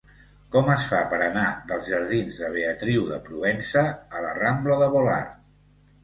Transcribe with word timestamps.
Com 0.53 0.69
es 0.75 0.85
fa 0.91 0.99
per 1.09 1.17
anar 1.25 1.49
dels 1.71 1.89
jardins 1.91 2.39
de 2.43 2.49
Beatriu 2.55 3.03
de 3.09 3.19
Provença 3.27 3.83
a 4.17 4.23
la 4.25 4.31
rambla 4.39 4.79
de 4.85 4.89
Volart? 4.97 5.37